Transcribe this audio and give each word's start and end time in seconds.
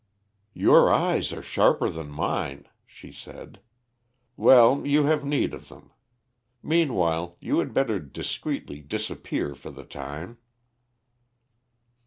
"Your 0.55 0.89
eyes 0.91 1.31
are 1.31 1.43
sharper 1.43 1.87
than 1.87 2.09
mine," 2.09 2.67
she 2.87 3.11
said. 3.11 3.59
"Well, 4.35 4.83
you 4.83 5.03
have 5.03 5.23
need 5.23 5.53
of 5.53 5.69
them. 5.69 5.91
Meanwhile 6.63 7.37
you 7.39 7.59
had 7.59 7.71
better 7.71 7.99
discreetly 7.99 8.81
disappear 8.81 9.53
for 9.53 9.69
the 9.69 9.85
time." 9.85 10.39